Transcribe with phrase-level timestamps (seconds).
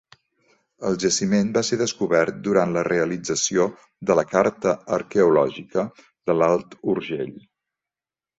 [0.91, 3.67] El jaciment va ser descobert durant la realització
[4.11, 5.85] de la Carta Arqueològica
[6.31, 7.39] de l'Alt Urgell.